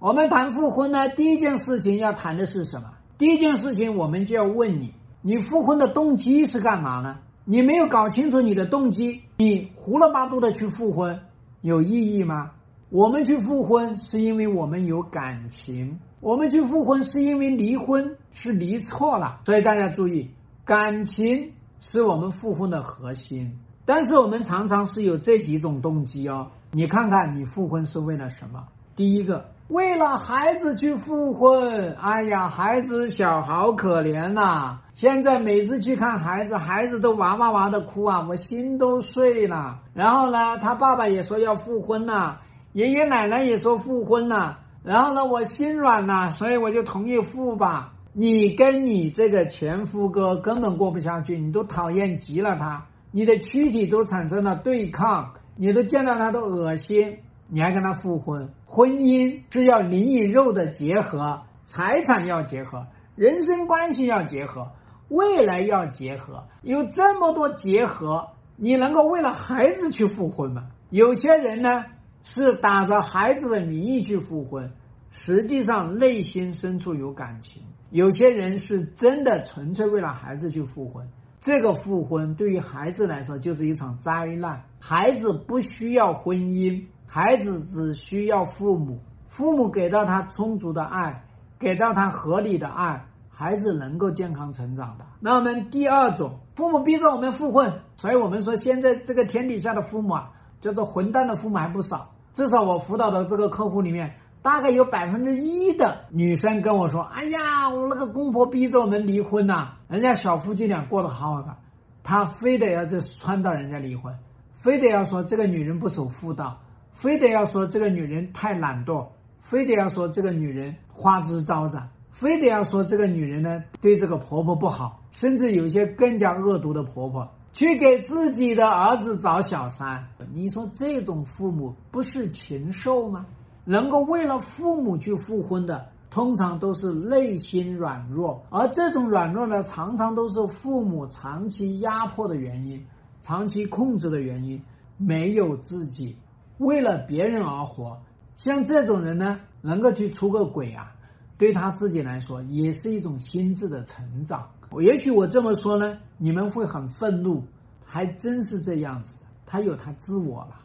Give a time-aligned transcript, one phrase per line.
[0.00, 2.88] 我们谈复婚呢，第一件事情要谈的是什么？
[3.18, 7.16] 第一件事情，我们就要问你：你复婚的动机是干嘛呢？
[7.44, 11.18] 你没有搞清楚你的动机，你胡了八度的去复婚，
[11.62, 12.52] 有意义吗？
[12.90, 20.30] 我们去复婚是因为我们有感情，我们去复婚是因为离婚是离错了，所以大家注意，
[20.64, 23.52] 感情是我们复婚的核心。
[23.84, 26.46] 但是我们常常是有这几种动机哦。
[26.70, 28.62] 你看看你复婚是为了什么？
[28.98, 29.44] 第一个。
[29.68, 34.78] 为了孩子去复婚，哎呀，孩子小好可怜呐！
[34.92, 39.78] 现在每次去看孩子，孩子都哇哇哇的哭啊，我心都碎了。
[39.94, 42.38] 然后呢，他爸爸也说要复婚呐，
[42.72, 44.56] 爷爷奶奶也说复婚呐。
[44.82, 47.92] 然后呢，我心软了，所以我就同意复吧。
[48.14, 57.18] 你跟你这个前夫哥根本过不下去，你都讨厌极了他，你的躯体都产生了对抗，你都见到他都恶心。
[57.50, 58.46] 你还跟他复婚？
[58.66, 62.86] 婚姻是要灵与肉的结合，财产要结合，
[63.16, 64.70] 人生关系要结合，
[65.08, 70.66] 未来要结合，有这么多结合，你能够为了孩子去复婚吗？
[70.90, 71.84] 有些人呢
[72.22, 74.70] 是打着孩子的名义去复婚，
[75.10, 81.08] 实际上内心深处有感情；有些人是真的纯粹为了孩子去复婚，
[81.40, 84.62] 这个复婚对于孩子来说就是一场灾难。
[84.78, 86.84] 孩子不需要婚姻。
[87.10, 91.24] 孩子只需要父母，父母给到他充足的爱，
[91.58, 95.06] 给到他合理的爱，孩子能够健康成长的。
[95.18, 102.10] 那我们第二种，父母逼着我们复婚，所以我们说现在这个天底下的父母啊，叫做混蛋的父母还不少。
[102.34, 111.56] 至少我辅导的这个客户里面，大概有百分之一的女生跟我说：“哎呀，我那个公婆逼着我们离婚呐，人家小夫妻俩过得好好的，
[112.04, 114.14] 他非得要这撺掇人家离婚，
[114.52, 116.56] 非得要说这个女人不守妇道。”
[116.98, 119.06] 非得要说这个女人太懒惰，
[119.40, 130.04] 非得要说这个女人花枝招展，非得要说这个女人呢对这个婆婆不好，甚至有些更加恶毒的婆婆去给自己的儿子找小三。
[130.34, 133.24] 你说这种父母不是禽兽吗？
[133.64, 142.84] 能够为了父母去复婚的，通常都是内心软弱，而这种软弱呢，常常都是父母长期压迫的原因，
[143.20, 144.60] 长期控制的原因，
[144.96, 146.16] 没有自己。
[146.58, 148.00] 为了别人而活，
[148.36, 150.94] 像这种人呢，能够去出个轨啊，
[151.36, 154.48] 对他自己来说也是一种心智的成长。
[154.80, 157.42] 也许我这么说呢，你们会很愤怒，
[157.84, 159.20] 还真是这样子的。
[159.46, 160.60] 他有他自我了，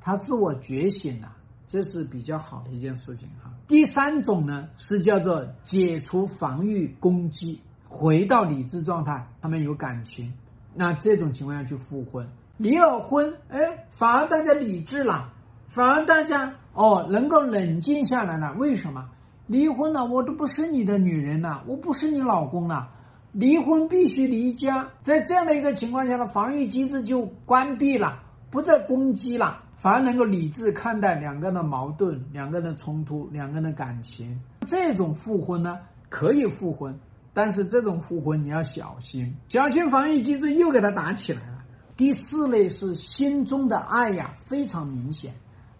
[0.00, 1.32] 他自我觉醒了，
[1.66, 3.52] 这是比较好的一件事情哈。
[3.68, 9.26] 第三种呢，是叫做解除防御攻击，回到理智状态。
[9.40, 10.32] 他们有感情，
[10.74, 12.28] 那这种情况下去复婚。
[12.56, 15.32] 离了婚，哎，反而大家理智了，
[15.68, 18.52] 反而大家哦能够冷静下来了。
[18.58, 19.04] 为什么？
[19.46, 22.88] 离婚了，我都不是你的女人了，我不是你老公了。
[23.32, 34.40] 离婚必须离家，在这样的一个情况下的防御机制就关闭了，不再攻击了，反而能够理智看待两个人的矛盾、两个人的冲突、两个人的感情。
[34.66, 36.98] 这种复婚呢，可以复婚，
[37.34, 41.58] 但是这种复婚你要小心，小心防御机制又给他打起来了。
[41.96, 45.34] 第四类是心中的爱呀，非常明显。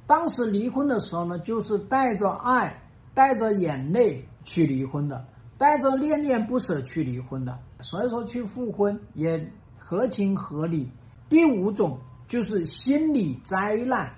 [0.06, 2.82] 当时离婚的时候呢，就是带着爱、
[3.14, 5.24] 带着眼泪去离婚的，
[5.56, 7.58] 带着恋恋不舍去离婚的。
[7.80, 10.90] 所以说去复婚也合情合理。
[11.28, 14.10] 第五种就是心理灾难，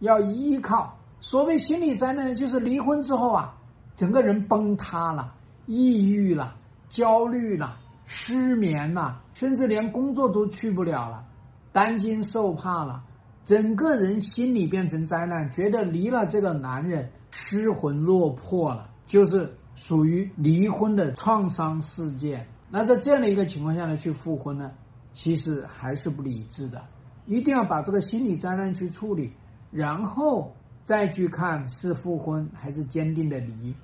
[0.00, 0.96] 要依靠。
[1.20, 3.54] 所谓心理灾难，就是离婚之后啊，
[3.94, 5.34] 整个人崩塌了，
[5.66, 6.56] 抑郁了，
[6.88, 11.24] 焦虑了，失眠了，甚至连工作都去不了了。
[11.72, 13.02] 担惊受怕了，
[13.48, 22.46] 整个人心里变成灾难，觉得离了这个男人失魂落魄了，就是属于离婚的创伤事件。
[22.68, 24.70] 那在这样的一个情况下呢，去复婚呢，
[25.14, 26.82] 其实还是不理智的，
[27.24, 29.32] 一定要把这个心理灾难去处理，
[29.70, 30.54] 然后
[30.84, 33.74] 再去看是复婚还是坚定的离。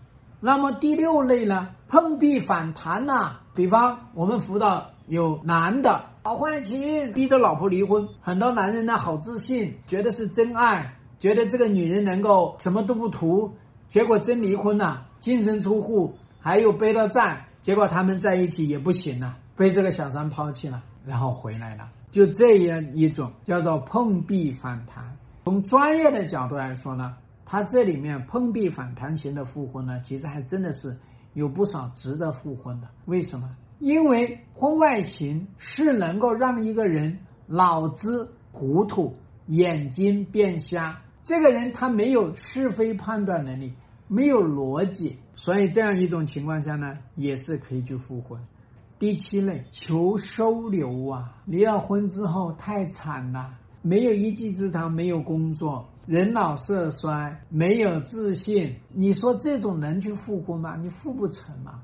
[0.40, 6.05] 那么第六类呢，碰壁反弹呐，比方我们辅导有男的。
[6.26, 13.53] 好欢情逼着老婆离婚，很多男人呢好自信，觉得是真爱，觉得这个女人能够什么都不图，
[13.88, 25.05] 结果真离婚了，净身出户，还有背到债，结果他们在一起也不行了，被这个小三抛弃了，然后回来了，就这样一种叫做碰壁反弹。
[25.44, 30.97] 从专业的角度来说呢，他这里面碰壁反弹型的复婚呢，其实还真的是
[31.35, 32.88] 有不少值得复婚的。
[33.05, 33.55] 为什么？
[33.84, 39.14] 因为婚外情是能够让一个人脑子糊涂、
[39.48, 40.98] 眼睛变瞎。
[41.22, 43.75] 这个人他没有是非判断能力，
[44.08, 48.40] 没有逻辑，所以这样一种情况下呢，也是可以去复婚。
[48.98, 53.52] 第七类求收留啊，离了婚之后太惨了，
[53.82, 60.75] 没有一技之长，没有工作，人老色衰，没有自信，你说这种能去复婚吗？
[60.75, 61.82] 你复不成嘛。